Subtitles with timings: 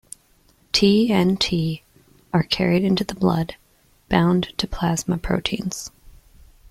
[0.71, 1.83] T and T
[2.33, 3.55] are carried in the blood,
[4.09, 5.91] bound to plasma proteins.